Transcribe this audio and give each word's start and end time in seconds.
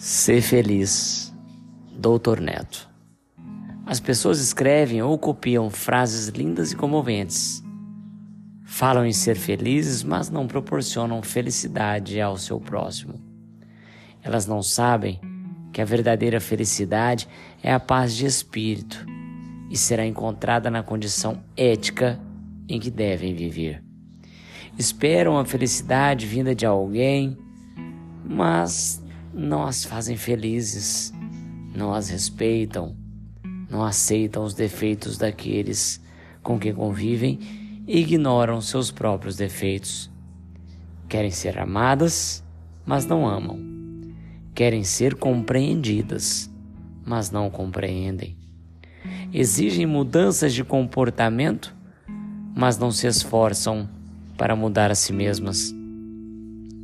Ser 0.00 0.42
feliz, 0.42 1.34
Doutor 1.92 2.40
Neto. 2.40 2.88
As 3.84 3.98
pessoas 3.98 4.38
escrevem 4.38 5.02
ou 5.02 5.18
copiam 5.18 5.68
frases 5.70 6.28
lindas 6.28 6.70
e 6.70 6.76
comoventes. 6.76 7.64
Falam 8.64 9.04
em 9.04 9.12
ser 9.12 9.34
felizes, 9.34 10.04
mas 10.04 10.30
não 10.30 10.46
proporcionam 10.46 11.20
felicidade 11.20 12.20
ao 12.20 12.38
seu 12.38 12.60
próximo. 12.60 13.14
Elas 14.22 14.46
não 14.46 14.62
sabem 14.62 15.20
que 15.72 15.82
a 15.82 15.84
verdadeira 15.84 16.38
felicidade 16.38 17.26
é 17.60 17.72
a 17.72 17.80
paz 17.80 18.14
de 18.14 18.24
espírito 18.24 19.04
e 19.68 19.76
será 19.76 20.06
encontrada 20.06 20.70
na 20.70 20.84
condição 20.84 21.42
ética 21.56 22.20
em 22.68 22.78
que 22.78 22.88
devem 22.88 23.34
viver. 23.34 23.82
Esperam 24.78 25.36
a 25.36 25.44
felicidade 25.44 26.24
vinda 26.24 26.54
de 26.54 26.64
alguém, 26.64 27.36
mas 28.24 29.02
não 29.32 29.64
as 29.64 29.84
fazem 29.84 30.16
felizes, 30.16 31.12
não 31.74 31.94
as 31.94 32.08
respeitam, 32.08 32.96
não 33.70 33.84
aceitam 33.84 34.44
os 34.44 34.54
defeitos 34.54 35.18
daqueles 35.18 36.00
com 36.42 36.58
quem 36.58 36.74
convivem 36.74 37.38
e 37.86 38.00
ignoram 38.00 38.60
seus 38.60 38.90
próprios 38.90 39.36
defeitos. 39.36 40.10
Querem 41.08 41.30
ser 41.30 41.58
amadas, 41.58 42.44
mas 42.84 43.06
não 43.06 43.26
amam. 43.26 43.58
Querem 44.54 44.82
ser 44.84 45.14
compreendidas, 45.14 46.50
mas 47.04 47.30
não 47.30 47.50
compreendem. 47.50 48.36
Exigem 49.32 49.86
mudanças 49.86 50.52
de 50.52 50.64
comportamento, 50.64 51.74
mas 52.54 52.78
não 52.78 52.90
se 52.90 53.06
esforçam 53.06 53.88
para 54.36 54.56
mudar 54.56 54.90
a 54.90 54.94
si 54.94 55.12
mesmas. 55.12 55.77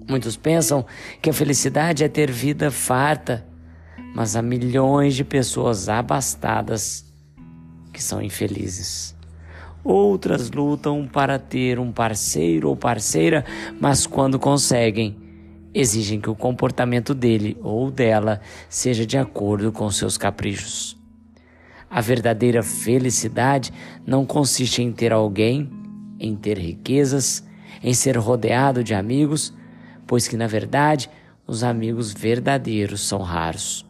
Muitos 0.06 0.36
pensam 0.36 0.84
que 1.22 1.30
a 1.30 1.32
felicidade 1.32 2.04
é 2.04 2.08
ter 2.08 2.30
vida 2.30 2.70
farta, 2.70 3.46
mas 4.14 4.36
há 4.36 4.42
milhões 4.42 5.14
de 5.14 5.24
pessoas 5.24 5.88
abastadas 5.88 7.04
que 7.92 8.02
são 8.02 8.20
infelizes. 8.20 9.14
Outras 9.82 10.50
lutam 10.50 11.08
para 11.10 11.38
ter 11.38 11.78
um 11.78 11.90
parceiro 11.90 12.68
ou 12.68 12.76
parceira, 12.76 13.44
mas 13.80 14.06
quando 14.06 14.38
conseguem, 14.38 15.16
exigem 15.72 16.20
que 16.20 16.30
o 16.30 16.34
comportamento 16.34 17.14
dele 17.14 17.56
ou 17.62 17.90
dela 17.90 18.40
seja 18.68 19.06
de 19.06 19.16
acordo 19.16 19.72
com 19.72 19.90
seus 19.90 20.18
caprichos. 20.18 20.96
A 21.90 22.00
verdadeira 22.00 22.62
felicidade 22.62 23.72
não 24.06 24.26
consiste 24.26 24.82
em 24.82 24.92
ter 24.92 25.12
alguém, 25.12 25.70
em 26.18 26.34
ter 26.36 26.58
riquezas, 26.58 27.44
em 27.82 27.94
ser 27.94 28.16
rodeado 28.16 28.82
de 28.82 28.94
amigos 28.94 29.52
pois 30.06 30.28
que 30.28 30.36
na 30.36 30.46
verdade 30.46 31.10
os 31.46 31.62
amigos 31.62 32.12
verdadeiros 32.12 33.06
são 33.06 33.20
raros. 33.20 33.86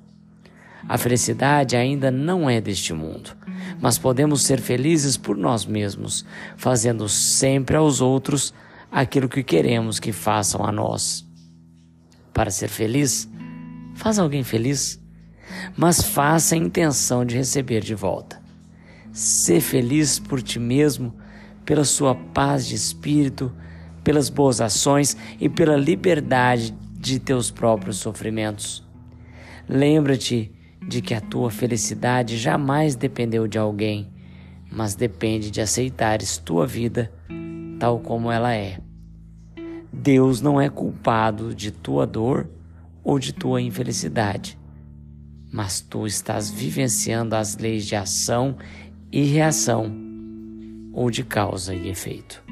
A 0.89 0.99
felicidade 0.99 1.77
ainda 1.77 2.11
não 2.11 2.49
é 2.49 2.61
deste 2.61 2.93
mundo, 2.93 3.35
mas 3.81 3.99
podemos 3.99 4.43
ser 4.43 4.61
felizes 4.61 5.17
por 5.17 5.37
nós 5.37 5.65
mesmos, 5.65 6.25
fazendo 6.57 7.09
sempre 7.09 7.77
aos 7.77 8.01
outros 8.01 8.53
aquilo 8.93 9.29
que 9.29 9.43
queremos 9.43 9.99
que 9.99 10.13
façam 10.13 10.65
a 10.65 10.71
nós. 10.71 11.27
Para 12.35 12.51
ser 12.51 12.69
feliz, 12.69 13.29
faz 13.95 14.19
alguém 14.19 14.45
feliz, 14.45 15.01
mas 15.77 16.03
faça 16.03 16.55
a 16.55 16.59
intenção 16.59 17.25
de 17.25 17.37
receber 17.37 17.81
de 17.81 17.95
volta. 17.95 18.43
Ser 19.13 19.61
feliz 19.61 20.19
por 20.19 20.43
ti 20.43 20.59
mesmo, 20.59 21.15
pela 21.65 21.85
sua 21.85 22.15
paz 22.15 22.67
de 22.67 22.75
espírito, 22.75 23.53
pelas 24.05 24.29
boas 24.29 24.61
ações 24.61 25.17
e 25.41 25.49
pela 25.49 25.77
liberdade 25.77 26.73
de 26.93 27.19
teus 27.19 27.51
próprios 27.51 27.97
sofrimentos. 27.97 28.87
Lembra-te 29.69 30.53
de 30.87 31.01
que 31.01 31.15
a 31.15 31.21
tua 31.21 31.51
felicidade 31.51 32.37
jamais 32.37 32.95
dependeu 32.95 33.49
de 33.49 33.59
alguém, 33.59 34.13
mas 34.71 34.95
depende 34.95 35.51
de 35.51 35.61
aceitares 35.61 36.37
tua 36.37 36.67
vida 36.67 37.11
tal 37.79 37.99
como 37.99 38.31
ela 38.31 38.55
é. 38.55 38.79
Deus 39.93 40.41
não 40.41 40.61
é 40.61 40.69
culpado 40.69 41.55
de 41.55 41.71
tua 41.71 42.07
dor 42.07 42.49
ou 43.03 43.19
de 43.19 43.33
tua 43.33 43.61
infelicidade, 43.61 44.59
mas 45.53 45.81
tu 45.81 46.07
estás 46.07 46.51
vivenciando 46.51 47.37
as 47.37 47.57
leis 47.57 47.87
de 47.87 47.95
ação 47.95 48.57
e 49.13 49.23
reação 49.25 49.95
ou 50.93 51.11
de 51.11 51.23
causa 51.23 51.75
e 51.75 51.89
efeito. 51.89 52.43